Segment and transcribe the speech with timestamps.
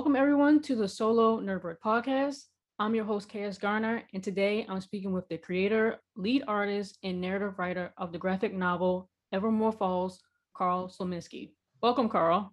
[0.00, 2.44] Welcome everyone to the Solo Nerdbird podcast.
[2.78, 7.20] I'm your host, KS Garner, and today I'm speaking with the creator, lead artist, and
[7.20, 10.18] narrative writer of the graphic novel Evermore Falls,
[10.56, 11.50] Carl Slominski.
[11.82, 12.50] Welcome, Carl.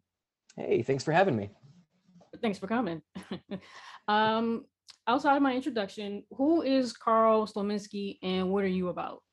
[0.58, 1.50] Hey, thanks for having me.
[2.42, 3.02] Thanks for coming.
[4.10, 4.66] um,
[5.08, 9.24] outside of my introduction, who is Carl Slominski and what are you about?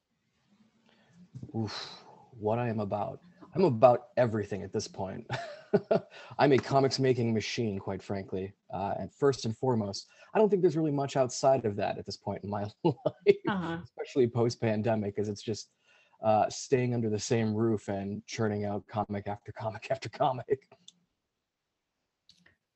[1.52, 1.74] Oof,
[2.38, 3.18] what I am about.
[3.54, 5.26] I'm about everything at this point.
[6.38, 8.52] I'm a comics making machine, quite frankly.
[8.72, 12.06] Uh, and first and foremost, I don't think there's really much outside of that at
[12.06, 13.78] this point in my life, uh-huh.
[13.84, 15.70] especially post pandemic, as it's just
[16.22, 20.68] uh, staying under the same roof and churning out comic after comic after comic.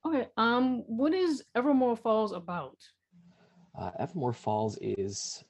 [0.06, 0.28] Okay.
[0.36, 2.78] Um, what is Evermore Falls about?
[3.76, 5.42] Uh, Evermore Falls is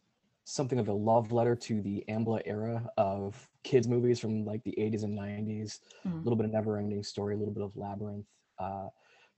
[0.45, 4.75] something of a love letter to the Amblin era of kids movies from like the
[4.78, 5.81] 80s and 90s.
[6.06, 6.19] Mm-hmm.
[6.19, 8.27] A little bit of never-ending story, a little bit of labyrinth,
[8.59, 8.89] uh,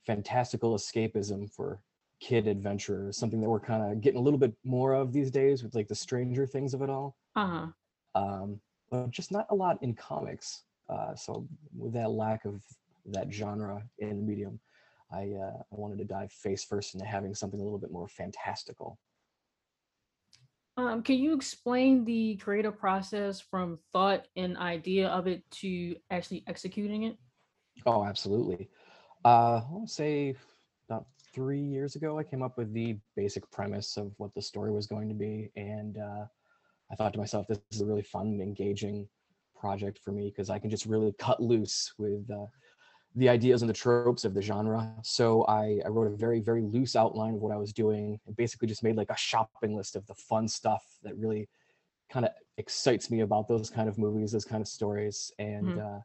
[0.06, 1.80] fantastical escapism for
[2.20, 3.16] kid adventurers.
[3.16, 5.88] Something that we're kind of getting a little bit more of these days with like
[5.88, 7.16] the Stranger Things of it all.
[7.36, 7.66] Uh-huh.
[8.14, 8.60] Um,
[8.90, 10.64] but just not a lot in comics.
[10.88, 12.62] Uh, so with that lack of
[13.06, 14.58] that genre in the medium,
[15.12, 18.08] I uh, I wanted to dive face first into having something a little bit more
[18.08, 18.98] fantastical.
[20.76, 26.44] Um, can you explain the creative process from thought and idea of it to actually
[26.46, 27.16] executing it?
[27.86, 28.68] Oh, absolutely.
[29.24, 30.34] Uh, I'll say
[30.88, 34.72] about three years ago, I came up with the basic premise of what the story
[34.72, 36.24] was going to be, and uh,
[36.90, 39.08] I thought to myself, this is a really fun, engaging
[39.54, 42.46] project for me because I can just really cut loose with uh,
[43.16, 44.94] the ideas and the tropes of the genre.
[45.02, 48.36] So I, I, wrote a very, very loose outline of what I was doing and
[48.36, 51.48] basically just made like a shopping list of the fun stuff that really
[52.10, 55.96] kind of excites me about those kind of movies, those kind of stories, and mm-hmm.
[55.96, 55.98] uh,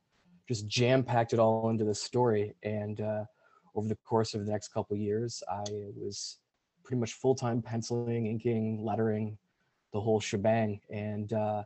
[0.48, 2.56] just jam packed it all into this story.
[2.64, 3.26] And uh,
[3.76, 5.64] over the course of the next couple years, I
[5.96, 6.40] was
[6.84, 9.38] pretty much full time penciling, inking, lettering,
[9.94, 10.80] the whole shebang.
[10.90, 11.64] And uh,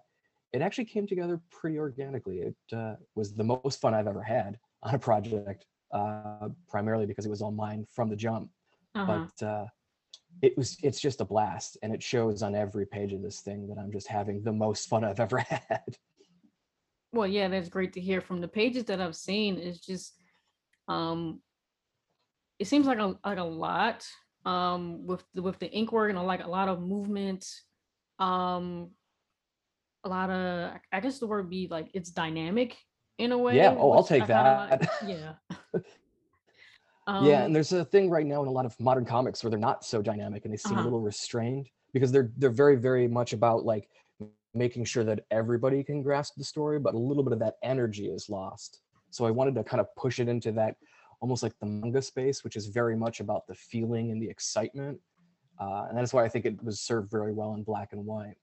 [0.52, 2.40] it actually came together pretty organically.
[2.40, 7.26] It uh, was the most fun I've ever had on a project, uh, primarily because
[7.26, 8.50] it was all mine from the jump.
[8.96, 9.28] Uh-huh.
[9.40, 9.66] But uh,
[10.42, 13.68] it was it's just a blast, and it shows on every page of this thing
[13.68, 15.98] that I'm just having the most fun I've ever had.
[17.12, 18.22] Well, yeah, that's great to hear.
[18.22, 20.14] From the pages that I've seen, it's just
[20.88, 21.42] um,
[22.60, 24.06] it seems like a like a lot
[24.46, 27.46] um with the, with the ink work and like a lot of movement
[28.20, 28.90] um
[30.04, 32.78] a lot of i guess the word be like it's dynamic
[33.20, 33.56] in a way.
[33.56, 33.76] Yeah.
[33.78, 34.70] Oh, I'll take that.
[34.82, 34.90] Like.
[35.06, 35.34] Yeah.
[37.06, 39.52] um, yeah, and there's a thing right now in a lot of modern comics where
[39.52, 40.84] they're not so dynamic and they seem uh-huh.
[40.84, 43.90] a little restrained because they're they're very very much about like
[44.56, 48.08] making sure that everybody can grasp the story, but a little bit of that energy
[48.08, 48.82] is lost.
[49.12, 50.76] So I wanted to kind of push it into that
[51.22, 55.00] almost like the manga space, which is very much about the feeling and the excitement.
[55.60, 58.38] Uh, and that's why I think it was served very well in black and white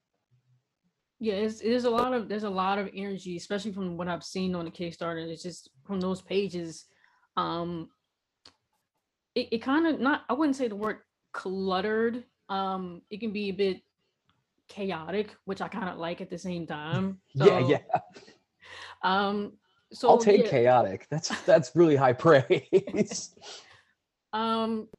[1.19, 4.23] yeah it's, there's a lot of there's a lot of energy especially from what i've
[4.23, 6.85] seen on the kickstarter it's just from those pages
[7.35, 7.89] um
[9.35, 10.99] it, it kind of not i wouldn't say the word
[11.33, 13.81] cluttered um it can be a bit
[14.67, 17.99] chaotic which i kind of like at the same time so, yeah yeah.
[19.03, 19.53] um
[19.91, 20.49] so i'll take yeah.
[20.49, 23.35] chaotic that's that's really high praise.
[24.33, 24.89] Um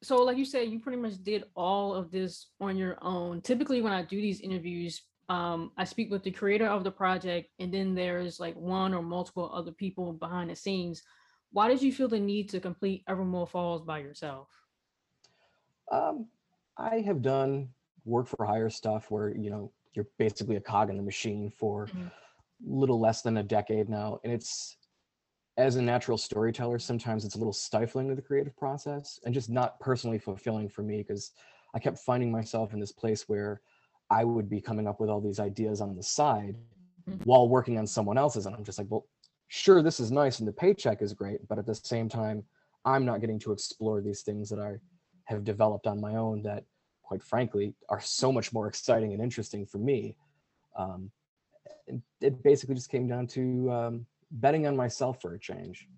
[0.00, 3.42] so like you said you pretty much did all of this on your own.
[3.42, 7.50] Typically when i do these interviews um, I speak with the creator of the project,
[7.60, 11.04] and then there's like one or multiple other people behind the scenes.
[11.52, 14.48] Why did you feel the need to complete Evermore Falls by yourself?
[15.92, 16.26] Um,
[16.76, 17.68] I have done
[18.04, 21.86] work for hire stuff where you know you're basically a cog in the machine for
[21.86, 22.08] mm-hmm.
[22.66, 24.78] little less than a decade now, and it's
[25.56, 29.48] as a natural storyteller, sometimes it's a little stifling to the creative process and just
[29.48, 31.32] not personally fulfilling for me because
[31.72, 33.60] I kept finding myself in this place where
[34.10, 36.56] I would be coming up with all these ideas on the side
[37.08, 37.22] mm-hmm.
[37.24, 38.46] while working on someone else's.
[38.46, 39.06] And I'm just like, well,
[39.48, 42.44] sure, this is nice and the paycheck is great, but at the same time,
[42.84, 44.76] I'm not getting to explore these things that I
[45.24, 46.64] have developed on my own that,
[47.02, 50.16] quite frankly, are so much more exciting and interesting for me.
[50.76, 51.10] Um,
[52.20, 55.88] it basically just came down to um, betting on myself for a change.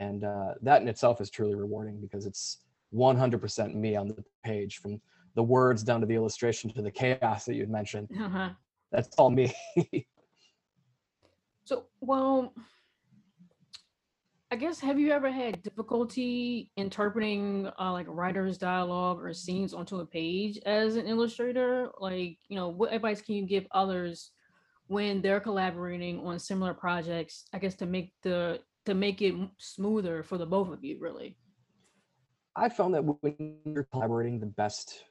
[0.00, 2.58] And uh, that in itself is truly rewarding because it's
[2.94, 5.00] 100% me on the page from
[5.36, 8.08] the words down to the illustration to the chaos that you'd mentioned.
[8.18, 8.50] Uh-huh.
[8.90, 9.54] That's all me.
[11.64, 12.54] so, well,
[14.50, 19.98] I guess have you ever had difficulty interpreting uh, like writer's dialogue or scenes onto
[19.98, 21.90] a page as an illustrator?
[21.98, 24.30] Like, you know, what advice can you give others
[24.86, 27.44] when they're collaborating on similar projects?
[27.52, 31.36] I guess to make the to make it smoother for the both of you, really.
[32.54, 35.04] I found that when you're collaborating, the best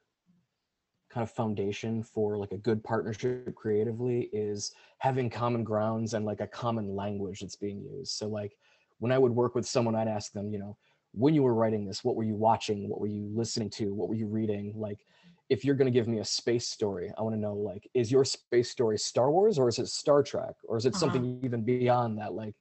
[1.16, 6.42] kind of foundation for like a good partnership creatively is having common grounds and like
[6.42, 8.12] a common language that's being used.
[8.14, 8.58] So like
[9.00, 10.78] when I would work with someone, I'd ask them, you know,
[11.14, 12.90] when you were writing this, what were you watching?
[12.90, 13.94] What were you listening to?
[13.94, 14.74] What were you reading?
[14.76, 15.06] Like
[15.50, 18.12] if you're going to give me a space story, I want to know like, is
[18.12, 21.26] your space story Star Wars or is it Star Trek or is it Uh-huh.
[21.26, 22.34] something even beyond that?
[22.34, 22.56] Like,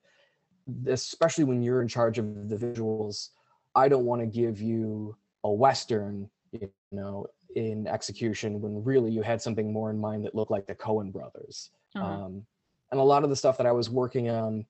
[0.87, 3.31] especially when you're in charge of the visuals,
[3.75, 9.23] I don't want to give you a Western, you know, in execution when really you
[9.23, 11.71] had something more in mind that looked like the Coen brothers.
[11.95, 12.05] Uh-huh.
[12.05, 12.47] Um,
[12.91, 14.67] and a lot of the stuff that I was working on,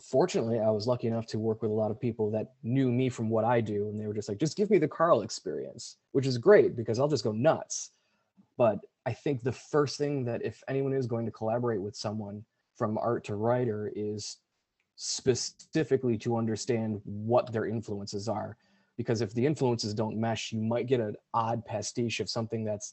[0.00, 3.08] fortunately, I was lucky enough to work with a lot of people that knew me
[3.08, 3.88] from what I do.
[3.88, 6.98] And they were just like, just give me the Carl experience, which is great because
[6.98, 7.90] I'll just go nuts.
[8.56, 12.44] But I think the first thing that if anyone is going to collaborate with someone
[12.76, 14.38] from art to writer is
[14.96, 18.56] specifically to understand what their influences are.
[18.98, 22.92] Because if the influences don't mesh, you might get an odd pastiche of something that's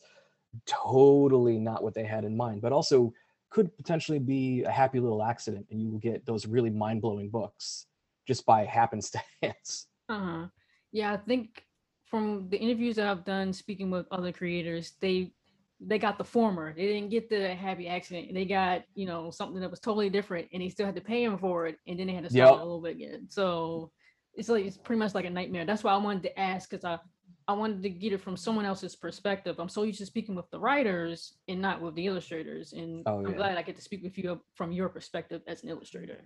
[0.66, 3.12] totally not what they had in mind, but also
[3.50, 7.88] could potentially be a happy little accident and you will get those really mind-blowing books
[8.28, 9.88] just by happenstance.
[10.08, 10.46] Uh-huh.
[10.92, 11.66] Yeah, I think
[12.06, 15.34] from the interviews that I've done speaking with other creators, they
[15.82, 16.74] they got the former.
[16.74, 18.34] They didn't get the happy accident.
[18.34, 21.24] They got, you know, something that was totally different and they still had to pay
[21.24, 21.80] him for it.
[21.88, 22.60] And then they had to start Yep.
[22.60, 23.28] all over again.
[23.30, 23.92] So
[24.36, 25.66] it's like it's pretty much like a nightmare.
[25.66, 27.00] That's why I wanted to ask because I
[27.48, 29.58] I wanted to get it from someone else's perspective.
[29.60, 32.74] I'm so used to speaking with the writers and not with the illustrators.
[32.74, 33.38] And Oh, I'm yeah.
[33.38, 36.26] glad I get to speak with you from your perspective as an illustrator.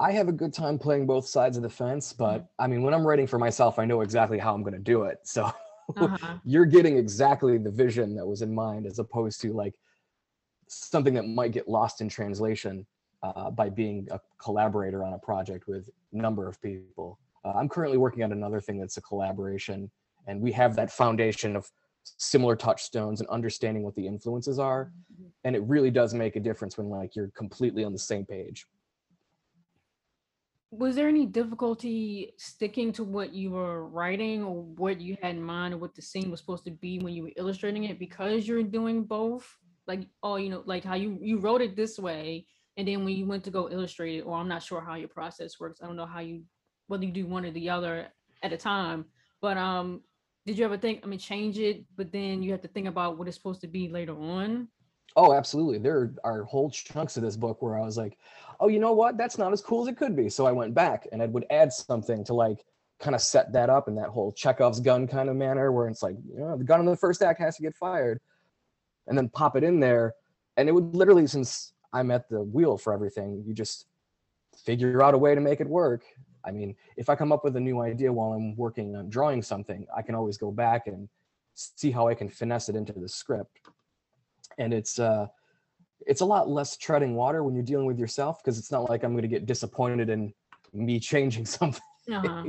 [0.00, 2.94] I have a good time playing both sides of the fence, but I mean, when
[2.94, 5.18] I'm writing for myself, I know exactly how I'm going to do it.
[5.24, 5.50] So
[5.98, 6.38] Uh-huh.
[6.46, 9.74] you're getting exactly the vision that was in mind as opposed to like
[10.66, 12.86] something that might get lost in translation
[13.22, 17.18] uh, by being a collaborator on a project with a number of people.
[17.44, 19.90] Uh, I'm currently working on another thing that's a collaboration,
[20.26, 21.70] and we have that foundation of
[22.04, 24.92] similar touchstones and understanding what the influences are.
[25.44, 28.66] And it really does make a difference when like you're completely on the same page.
[30.78, 35.42] was there any difficulty sticking to what you were writing or what you had in
[35.42, 38.48] mind or what the scene was supposed to be when you were illustrating it because
[38.48, 39.56] you're doing both
[39.86, 42.44] like oh you know like how you you wrote it this way
[42.76, 45.08] and then when you went to go illustrate it or i'm not sure how your
[45.08, 46.42] process works i don't know how you
[46.88, 48.06] whether you do one or the other
[48.42, 49.04] at a time
[49.40, 50.00] but um
[50.46, 53.18] did you ever think i mean change it but then you have to think about
[53.18, 54.68] what it's supposed to be later on
[55.16, 55.78] Oh, absolutely.
[55.78, 58.18] There are whole chunks of this book where I was like,
[58.58, 59.16] oh, you know what?
[59.16, 60.28] That's not as cool as it could be.
[60.28, 62.64] So I went back and I would add something to like
[62.98, 66.02] kind of set that up in that whole Chekhov's gun kind of manner where it's
[66.02, 68.20] like, you know, the gun in the first act has to get fired
[69.06, 70.14] and then pop it in there.
[70.56, 73.86] And it would literally, since I'm at the wheel for everything, you just
[74.64, 76.02] figure out a way to make it work.
[76.46, 79.42] I mean, if I come up with a new idea while I'm working on drawing
[79.42, 81.08] something, I can always go back and
[81.54, 83.60] see how I can finesse it into the script.
[84.58, 85.26] And it's uh
[86.06, 89.04] it's a lot less treading water when you're dealing with yourself because it's not like
[89.04, 90.32] i'm going to get disappointed in
[90.72, 91.80] me changing something.
[92.12, 92.44] Uh-huh.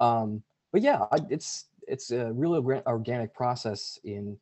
[0.00, 0.42] um
[0.72, 4.36] but yeah I- it's it's a really organic process in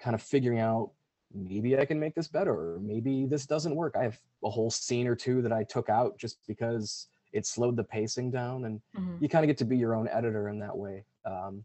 [0.00, 0.90] kind of figuring out
[1.32, 3.94] maybe i can make this better or maybe this doesn't work.
[3.98, 7.06] I have a whole scene or two that i took out just because
[7.36, 9.20] it slowed the pacing down and Mhm.
[9.22, 11.64] you kind of get to be your own editor in that way um,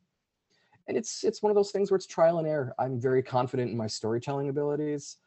[0.87, 2.73] and it's it's one of those things where it's trial and error.
[2.83, 5.17] I'm very confident in my storytelling abilities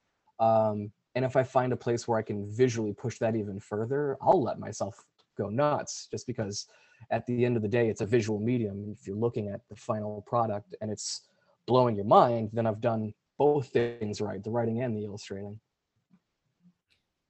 [0.40, 0.76] um,
[1.14, 4.42] and if i find a place where i can visually push that even further i'll
[4.42, 4.94] let myself
[5.38, 6.66] go nuts just because
[7.10, 8.76] at the end of the day it's a visual medium.
[8.98, 11.08] If you're looking at the final product and it's
[11.66, 13.02] blowing your mind then i've done
[13.38, 15.58] both things right the writing and the illustrating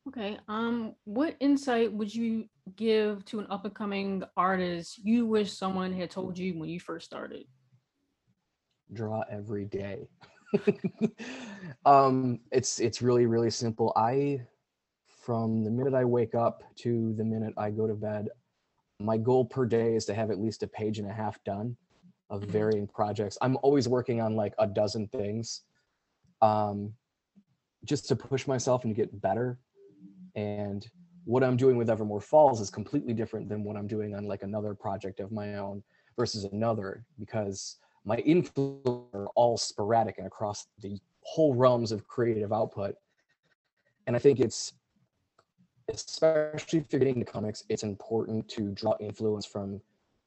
[0.08, 0.38] Okay.
[0.48, 2.46] Um, what insight would you
[2.76, 6.80] give to an up and coming artist you wish someone had told you when you
[6.80, 7.46] first started?
[8.92, 10.08] draw every day.
[11.86, 13.92] um, it's it's really really simple.
[13.96, 14.40] I
[15.24, 18.28] from the minute I wake up to the minute I go to bed,
[19.00, 21.76] my goal per day is to have at least a page and a half done
[22.30, 22.50] of Mhm.
[22.50, 23.38] varying projects.
[23.40, 25.62] I'm always working on like a dozen things,
[26.42, 26.94] um,
[27.84, 29.58] just to push myself and to get better.
[30.34, 30.86] And
[31.24, 34.42] what I'm doing with Evermore Falls is completely different than what I'm doing on like
[34.42, 35.82] another project of my own
[36.16, 42.52] versus another because my influence are all sporadic and across the whole realms of creative
[42.52, 42.94] output.
[44.06, 44.74] And I think it's
[45.88, 49.80] especially if you're getting into comics, it's important to draw influence from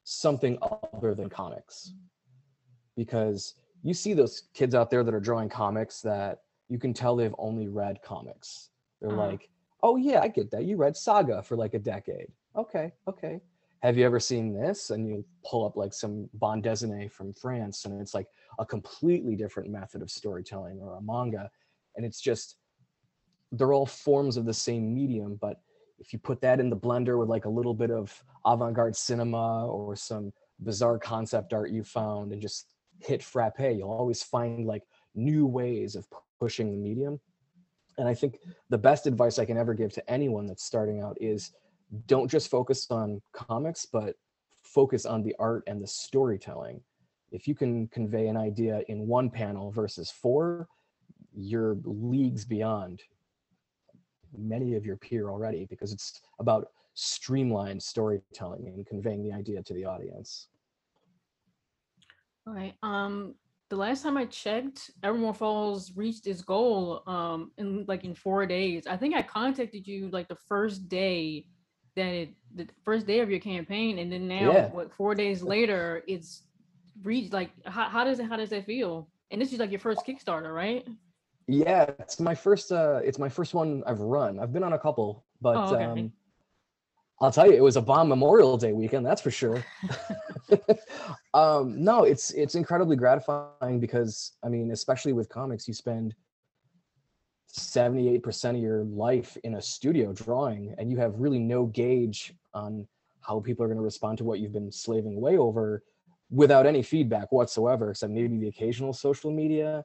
[0.04, 0.58] something
[0.92, 1.92] other than comics.
[2.96, 7.16] Because you see those kids out there that are drawing comics that you can tell
[7.16, 8.70] they've only read comics.
[9.00, 9.28] They're Uh-huh.
[9.28, 9.48] like,
[9.82, 10.64] oh yeah, I get that.
[10.64, 12.28] You read Saga for like a decade.
[12.56, 13.40] Okay, okay.
[13.82, 14.90] have you ever seen this?
[14.90, 18.26] And you pull up like some bande dessinée from France, and it's like
[18.58, 21.50] a completely different method of storytelling or a manga.
[21.96, 22.56] And it's just,
[23.52, 25.60] they're all forms of the same medium, but
[25.98, 29.66] if you put that in the blender with like a little bit of avant-garde cinema
[29.66, 34.82] or some bizarre concept art you found and just hit frappe, you'll always find like
[35.14, 36.06] new ways of
[36.38, 37.20] pushing the medium.
[37.98, 38.38] And I think
[38.70, 41.52] the best advice I can ever give to anyone that's starting out is
[42.06, 44.14] don't just focus on comics, but
[44.62, 46.80] focus on the art and the storytelling.
[47.32, 50.68] If you can convey an idea in one panel versus four,
[51.34, 53.02] you're leagues beyond
[54.36, 59.74] many of your peer already because it's about streamlined storytelling and conveying the idea to
[59.74, 60.48] the audience.
[62.46, 62.74] All right.
[62.82, 63.34] Um,
[63.70, 68.46] the last time I checked, Evermore Falls reached its goal um in like in four
[68.46, 68.86] days.
[68.86, 71.46] I think I contacted you like the first day
[71.96, 74.68] that it the first day of your campaign, and then now Yeah.
[74.68, 76.44] what four days later it's
[77.02, 79.10] reached like how, how does it how does that feel?
[79.30, 80.86] And this is like your first Kickstarter, right?
[81.46, 84.38] Yeah, it's my first uh it's my first one I've run.
[84.38, 85.84] I've been on a couple, but Oh, okay.
[85.84, 86.12] um
[87.20, 89.64] I'll tell you it was a bomb Memorial Day weekend, that's for sure.
[91.34, 96.14] um no, it's it's incredibly gratifying because I mean, especially with comics, you spend
[97.52, 102.86] 78% of your life in a studio drawing and you have really no gauge on
[103.20, 105.82] how people are going to respond to what you've been slaving away over
[106.30, 109.82] without any feedback whatsoever except maybe the occasional social media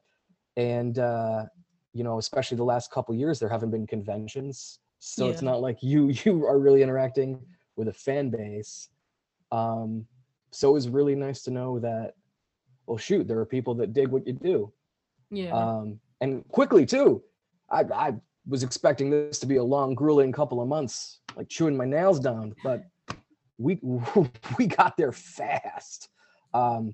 [0.58, 1.46] and uh
[1.94, 5.84] you know especially the last couple years there haven't been conventions so it's not like
[5.84, 7.40] you you are really interacting
[7.76, 8.90] with a fan base.
[9.52, 10.08] Um
[10.52, 12.14] so it was really nice to know that
[12.86, 14.72] well shoot there are people that dig what you do.
[15.30, 15.52] Yeah.
[15.52, 17.24] um and quickly too
[17.72, 18.14] i i
[18.48, 22.20] was expecting this to be a long grueling couple of months like chewing my nails
[22.20, 22.84] down but
[23.58, 23.80] we
[24.60, 26.10] we got there fast.
[26.54, 26.94] Um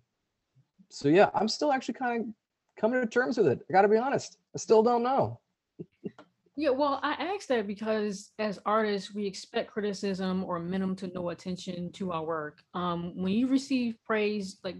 [0.89, 2.27] so yeah i'm still actually kind of
[2.79, 4.37] coming to terms with it i gotta be honest.
[4.55, 5.39] I still don't know
[6.59, 11.29] Yeah, well, I asked that because as artists, we expect criticism or minimum to no
[11.29, 12.61] attention to our work.
[12.73, 14.75] Um, when you receive praise, like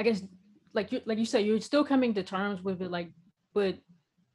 [0.00, 0.24] I guess,
[0.74, 2.90] like you like you said, you're still coming to terms with it.
[2.90, 3.12] Like,
[3.54, 3.78] but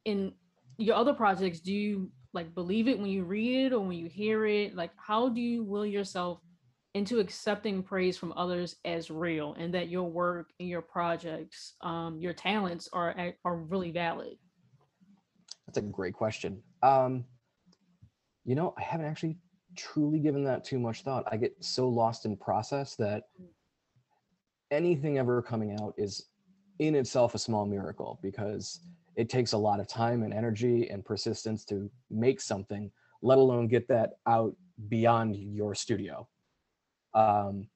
[0.06, 0.32] in
[0.78, 4.08] your other projects, do you like believe it when you read it or when you
[4.08, 4.74] hear it?
[4.74, 6.40] Like, how do you will yourself
[6.94, 12.18] into accepting praise from others as real and that your work and your projects, um,
[12.18, 14.38] your talents are are really valid?
[15.74, 16.62] That's a great question.
[16.84, 17.24] Um,
[18.44, 19.38] you know, I haven't actually
[19.76, 21.24] truly given that too much thought.
[21.32, 23.24] I get so lost in process that
[24.70, 26.26] anything ever coming out is
[26.78, 28.80] in itself a small miracle because
[29.16, 32.90] it takes a lot of time and energy and persistence to make something,
[33.22, 34.54] let alone get that out
[34.88, 36.28] beyond your studio.
[37.14, 37.68] Um,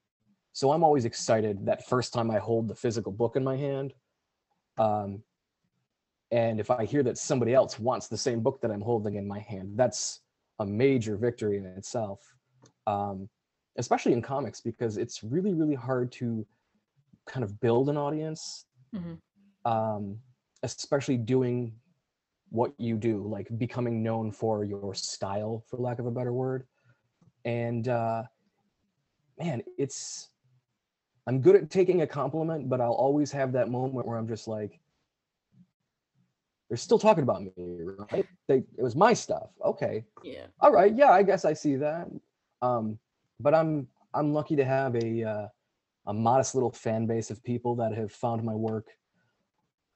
[0.53, 3.93] so I'm always excited that first time I hold the physical book in my hand.
[4.77, 5.23] Um,
[6.31, 9.27] and if I hear that somebody else wants the same book that I'm holding in
[9.27, 10.21] my hand, that's
[10.59, 12.35] a major victory in itself.
[12.87, 13.29] Um,
[13.77, 16.45] especially in comics, because it's really, really hard to
[17.25, 19.19] kind of build an audience, Mhm.
[19.65, 20.19] um,
[20.63, 21.79] especially doing
[22.49, 26.67] what you do, like becoming known for your style, for lack of a better word.
[27.45, 28.23] And uh,
[29.37, 30.29] man, it's
[31.27, 34.47] I'm good at taking a compliment, but I'll always have that moment where I'm just
[34.47, 34.79] like,
[36.69, 37.51] they're still talking about me,
[38.11, 38.25] right?
[38.47, 39.49] They it was my stuff.
[39.65, 40.05] Okay.
[40.23, 40.45] Yeah.
[40.61, 40.95] All right.
[40.95, 42.07] Yeah, I guess I see that.
[42.61, 42.99] Um,
[43.39, 45.47] but I'm I'm lucky to have a uh,
[46.07, 48.87] a modest little fan base of people that have found my work.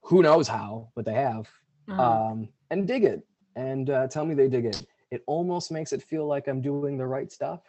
[0.03, 1.47] Who knows how, but they have,
[1.89, 2.03] Uh-huh.
[2.03, 3.21] um, and dig it,
[3.55, 4.85] and uh, tell me they dig it.
[5.11, 7.61] It almost makes it feel like I'm doing the right stuff.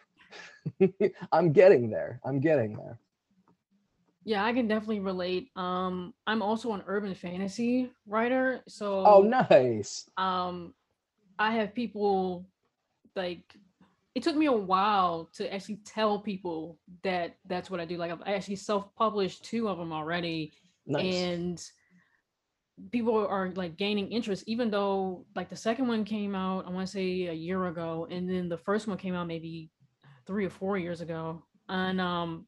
[1.31, 2.19] I'm getting there.
[2.25, 2.99] I'm getting there.
[4.25, 5.51] Yeah, I can definitely relate.
[5.55, 10.09] Um, I'm also an urban fantasy writer, so Oh, nice.
[10.17, 10.73] um,
[11.37, 12.47] I have people
[13.15, 13.55] like
[14.15, 17.97] it took me a while to actually tell people that that's what I do.
[17.97, 20.53] Like I've actually self-published two of them already,
[20.87, 21.03] Nice.
[21.03, 21.61] and
[22.91, 26.85] people are like gaining interest even though like the second one came out i want
[26.85, 29.69] to say a year ago and then the first one came out maybe
[30.27, 32.45] three or four years ago and um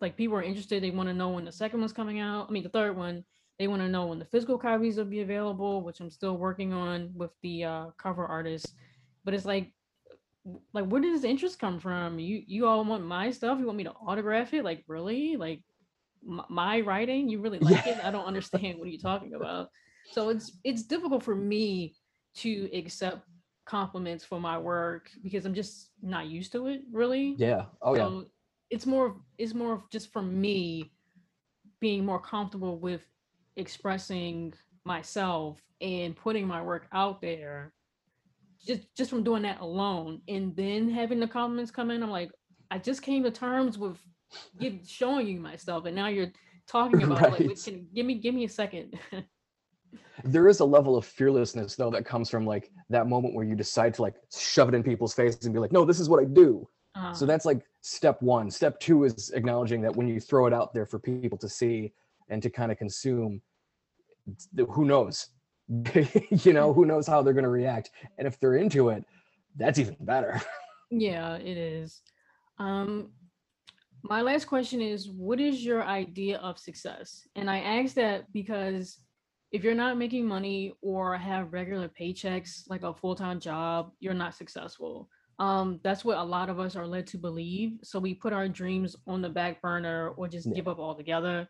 [0.00, 2.52] like people are interested they want to know when the second one's coming out i
[2.52, 3.24] mean the third one
[3.58, 6.72] they want to know when the physical copies will be available which i'm still working
[6.72, 8.74] on with the uh cover artist.
[9.24, 9.72] But it's like
[10.72, 12.18] like where did this interest come from?
[12.18, 13.58] You you all want my stuff?
[13.58, 14.64] You want me to autograph it?
[14.64, 15.36] Like really?
[15.36, 15.62] Like
[16.26, 17.28] m- my writing?
[17.28, 18.02] You really like it?
[18.02, 19.68] I don't understand what are you talking about.
[20.12, 21.94] So it's it's difficult for me
[22.36, 23.26] to accept
[23.66, 27.34] compliments for my work because i'm just not used to it really.
[27.36, 27.64] Yeah.
[27.82, 28.10] Oh yeah.
[28.70, 30.92] It's more it's more of just for me
[31.80, 33.02] being more comfortable with
[33.56, 34.52] expressing
[34.84, 37.72] myself and putting my work out there
[38.64, 40.20] just just from doing that alone.
[40.28, 42.30] And then having the comments come in i'm like
[42.70, 43.98] i just came to terms with
[44.60, 45.84] give, showing you my stuff.
[45.86, 46.32] And now you're
[46.66, 47.62] talking about it like Right.
[47.64, 48.98] can, give me give me a second.
[50.24, 53.54] There is a level of fearlessness though that comes from like that moment where you
[53.54, 56.20] decide to like shove it in people's faces and be like no this is what
[56.20, 56.68] i do
[56.98, 60.52] Uh, so that's like step one step two is acknowledging that when you throw it
[60.52, 61.92] out there for people to see
[62.28, 63.40] and to kind of consume
[64.70, 65.28] who knows
[66.44, 69.04] you know who knows how they're going to react and if they're into it
[69.56, 70.40] that's even better
[70.90, 72.02] Yeah, it is.
[72.58, 73.10] Um,
[74.02, 77.26] my last question is, what is your idea of success?
[77.36, 78.98] And I ask that because
[79.52, 84.34] if you're not making money or have regular paychecks, like a full-time job, you're not
[84.34, 85.08] successful.
[85.38, 87.78] Um, that's what a lot of us are led to believe.
[87.82, 90.54] So we put our dreams on the back burner or just Yeah.
[90.54, 91.48] give up altogether.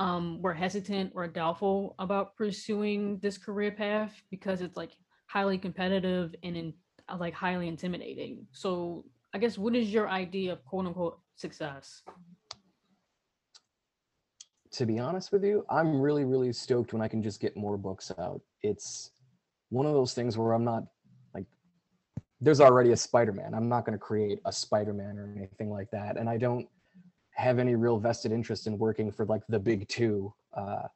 [0.00, 6.34] Um, we're hesitant or doubtful about pursuing this career path because it's like highly competitive
[6.42, 6.74] and in,
[7.08, 8.46] uh, like highly intimidating.
[8.52, 12.02] So I guess what is your idea of quote unquote success?
[14.72, 17.76] to be honest with you, I'm really, really stoked when I can just get more
[17.76, 18.40] books out.
[18.62, 19.10] It's
[19.70, 20.84] one of those things where I'm not
[22.40, 23.54] there's already a Spider Man.
[23.54, 26.16] I'm not going to create a Spider Man or anything like that.
[26.16, 26.68] And I don't
[27.32, 30.32] have any real vested interest in working for like the big two.
[30.52, 30.88] Uh,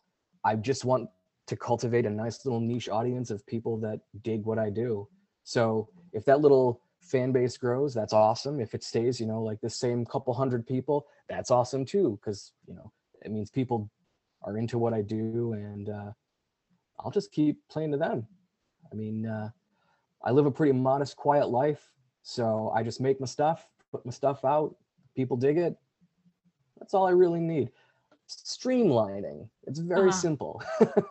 [0.44, 1.08] I just want
[1.46, 5.08] to cultivate a nice little niche audience of people that dig what I do.
[5.44, 8.60] So if that little fan base grows, that's awesome.
[8.60, 12.18] If it stays, you know, like the same couple hundred people, that's awesome too.
[12.24, 12.92] Cause, you know,
[13.24, 13.90] it means people
[14.42, 16.12] are into what I do and uh,
[17.00, 18.26] I'll just keep playing to them.
[18.90, 19.50] I mean, uh,
[20.24, 21.90] I live a pretty modest, quiet life.
[22.22, 24.76] So I just make my stuff, put my stuff out,
[25.16, 25.76] people dig it.
[26.78, 27.70] That's all I really need.
[28.28, 30.18] Streamlining, it's very Uh-huh.
[30.18, 30.62] simple.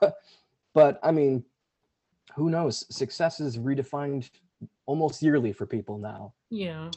[0.73, 1.43] but I mean,
[2.35, 2.85] who knows?
[2.95, 4.29] Success is redefined
[4.85, 6.33] almost yearly for people now.
[6.49, 6.89] Yeah.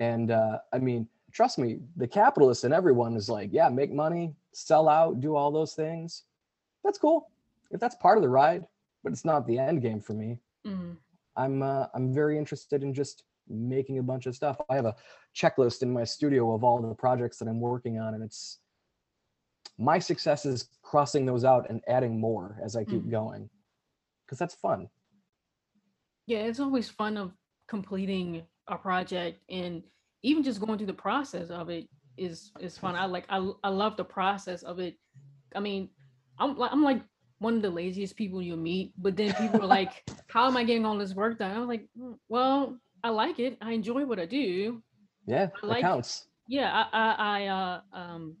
[0.00, 4.34] And uh, I mean, trust me, the capitalists and everyone is like, yeah, make money,
[4.52, 6.24] sell out, do all those things.
[6.82, 7.30] That's cool
[7.70, 8.66] if that's part of the ride,
[9.04, 10.38] but it's not the end game for me.
[10.66, 10.96] Mhm.
[11.36, 14.60] I'm uh, I'm very interested in just making a bunch of stuff.
[14.68, 14.94] I have a
[15.36, 18.60] checklist in my studio of all the projects that I'm working on, and it's
[19.78, 23.10] my success is crossing those out and adding more as I keep Mhm.
[23.10, 23.50] going,
[24.26, 24.88] because that's fun.
[26.26, 27.32] Yeah, it's always fun of
[27.66, 29.82] completing a project and
[30.22, 32.94] even just going through the process of it is is fun.
[32.94, 34.96] I like I I love the process of it.
[35.54, 35.88] I mean,
[36.38, 37.02] I'm like I'm like
[37.38, 40.64] one of the laziest people you meet, but then people are like, "How am I
[40.64, 43.56] getting all this work done?" I'm like, "Mm, "Well, I like it.
[43.60, 44.82] I enjoy what I do.
[45.26, 46.26] Yeah, I like- counts.
[46.48, 48.36] Yeah, I I, I uh um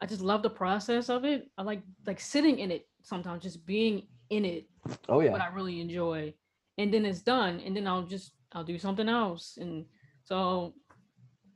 [0.00, 1.48] I just love the process of it.
[1.56, 4.68] I like like sitting in it sometimes, just being in it
[5.08, 6.34] Oh yeah, what I really enjoy.
[6.78, 7.60] And then it's done.
[7.64, 9.56] And then I'll just I'll do something else.
[9.58, 9.86] And
[10.24, 10.74] so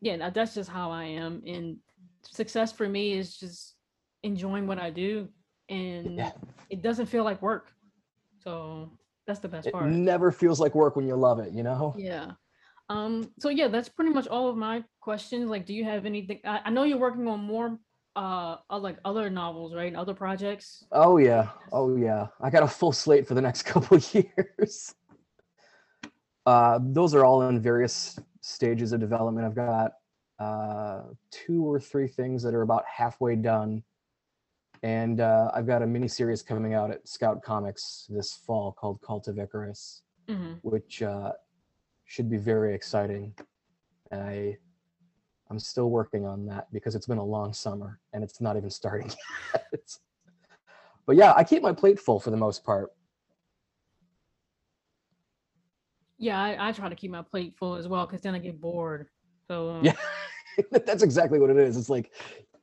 [0.01, 1.43] yeah, that's just how I am.
[1.47, 1.77] And
[2.23, 3.75] success for me is just
[4.23, 5.29] enjoying what I do.
[5.69, 6.33] And yeah.
[6.71, 7.73] it doesn't feel like work.
[8.38, 8.90] So
[9.31, 9.88] that's the best It part.
[9.88, 11.95] never feels like work when you love it, you know.
[11.97, 12.33] Yeah.
[12.88, 15.49] Um, so yeah, that's pretty much all of my questions.
[15.49, 16.40] Like, do you have anything?
[16.45, 17.79] I, I know you're working on more
[18.16, 19.95] uh uh, like other novels, right?
[19.95, 20.85] Other projects.
[20.90, 21.51] Oh yeah.
[21.71, 22.27] Oh yeah.
[22.40, 24.95] I got a full slate for the next couple years.
[26.45, 29.47] Uh, those are all in various stages of development.
[29.47, 29.93] I've got
[30.40, 33.85] uh, two or three things that are about halfway done,
[34.83, 39.01] and uh, I've got a mini series coming out at Scout Comics this fall called
[39.03, 41.33] Cult of Icarus, hmm which uh,
[42.05, 43.35] should be very exciting.
[44.11, 44.57] And I
[45.51, 48.71] I'm still working on that because it's been a long summer and it's not even
[48.71, 49.11] starting
[49.55, 49.97] yet.
[51.07, 52.90] but yeah, I keep my plate full for the most part.
[56.19, 58.61] Yeah, I, I try to keep my plate full as well because then I get
[58.61, 59.09] bored.
[59.49, 59.97] So um, Yeah.
[60.85, 61.77] That's exactly what it is.
[61.77, 62.12] It's like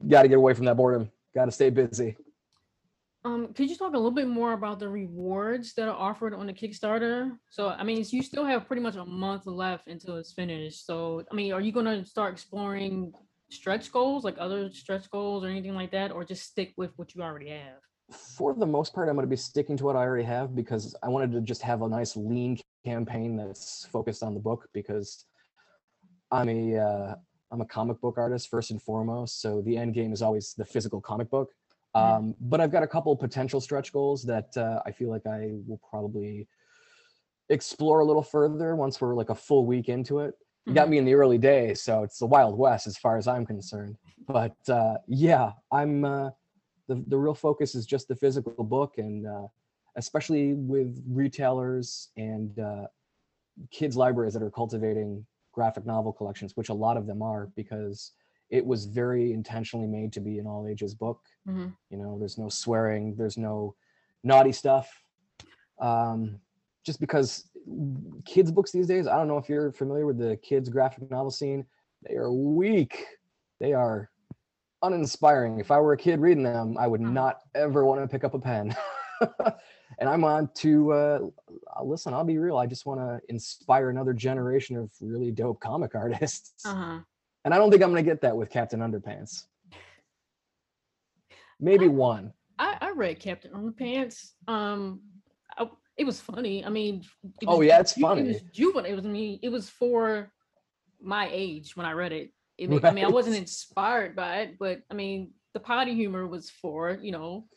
[0.02, 1.12] you got to get away from that boredom.
[1.38, 2.18] Got to stay busy.
[3.24, 6.48] Um, could you talk a little bit more about the rewards that are offered on
[6.48, 7.38] the Kickstarter?
[7.52, 10.88] So, I mean, you still have pretty much a month left until it's finished.
[10.88, 13.14] So, I mean, are you going to start exploring
[13.52, 17.14] stretch goals, like other stretch goals or anything like that, or just stick with what
[17.14, 17.82] you already have?
[18.12, 20.96] For the most part, I'm going to be sticking to what I already have because
[21.04, 25.24] I wanted to just have a nice lean campaign that's focused on the book because
[26.32, 27.16] I'm a uh,
[27.52, 29.42] I'm a comic book artist first and foremost.
[29.42, 31.52] So the end game is always the physical comic book.
[31.96, 32.02] Mhm.
[32.02, 35.52] Um, but I've got a couple potential stretch goals that uh, I feel like I
[35.66, 36.48] will probably
[37.50, 40.36] explore a little further once we're like a full week into it.
[40.66, 40.92] You got Mhm.
[40.92, 43.98] me in the early days, so it's the Wild West as far as I'm concerned.
[44.28, 46.32] But uh, yeah, I'm uh,
[46.88, 49.48] the the real focus is just the physical book, and uh,
[49.96, 52.88] especially with retailers and uh,
[53.72, 55.26] kids libraries that are cultivating
[55.58, 58.12] graphic novel collections, which a lot of them are, because
[58.52, 61.20] it was very intentionally made to be an all ages book.
[61.48, 61.76] Mhm.
[61.90, 63.74] You know, there's no swearing, there's no
[64.24, 64.88] naughty stuff.
[65.80, 66.40] Um,
[66.86, 67.50] just because
[68.24, 71.32] kids books these days, I don't know if you're familiar with the kids graphic novel
[71.32, 71.66] scene,
[72.04, 73.04] they are weak.
[73.60, 74.12] They are
[74.84, 75.60] uninspiring.
[75.60, 77.14] If I were a kid reading them, I would Mhm.
[77.14, 78.76] not ever want to pick up a pen.
[80.00, 81.20] and I'm on to uh,
[81.78, 82.14] uh, listen.
[82.14, 82.58] I'll be real.
[82.58, 87.00] I just want to inspire another generation of really dope comic artists, Uh-huh.
[87.46, 89.46] and I don't think I'm gonna get that with Captain Underpants.
[91.60, 92.34] Maybe one.
[92.60, 94.32] I, I read Captain Underpants.
[94.48, 95.02] Um,
[95.58, 96.64] I, it was funny.
[96.64, 97.04] I mean,
[97.42, 98.24] it Oh, was yeah, it's It funny.
[98.28, 98.92] was juvenile.
[98.92, 100.32] It was I mean, it was for
[101.02, 102.32] my age when I read it.
[102.58, 106.28] It wa- I mean, I wasn't inspired by it, but I mean, the potty humor
[106.28, 107.48] was for you know,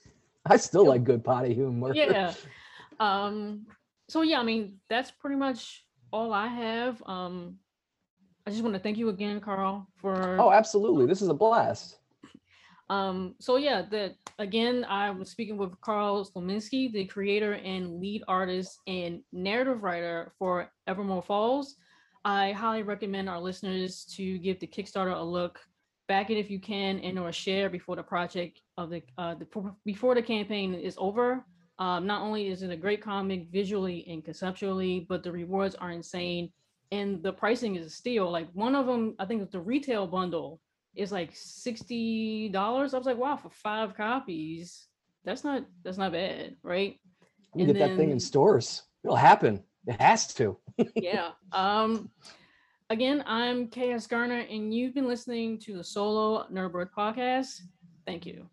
[0.46, 1.94] I still like good potty humor.
[1.94, 2.34] yeah.
[2.98, 3.64] Um,
[4.10, 7.02] so yeah, I mean, that's pretty much all I have.
[7.06, 7.56] Um,
[8.46, 11.06] I just want to thank you again, Carl, for Oh, absolutely.
[11.06, 11.96] This is a blast.
[12.90, 18.24] Um, so yeah, that again, I was speaking with Carl Slominski, the creator and lead
[18.26, 21.76] artist and narrative writer for Evermore Falls.
[22.24, 25.60] I highly recommend our listeners to give the Kickstarter a look,
[26.10, 29.46] back it if you can, and or share before the project of the uh the
[29.84, 31.46] before the campaign is over.
[31.78, 35.92] Um, not only is it a great comic visually and conceptually, but the rewards are
[35.92, 36.50] insane,
[36.90, 38.28] and the pricing is a steal.
[38.28, 40.60] Like one of them, I think the retail bundle
[40.96, 42.92] is like sixty dollars.
[42.92, 44.88] I was like, wow, for five copies,
[45.24, 46.98] that's not that's not bad, right?
[47.54, 48.82] You And get that thing in stores.
[49.04, 49.62] It'll happen.
[49.86, 50.58] It has to.
[50.96, 51.30] yeah.
[51.52, 52.10] Um
[52.90, 57.62] again, I'm KS Garner, and you've been listening to the Solo Nerdbird podcast.
[58.04, 58.46] Thank you.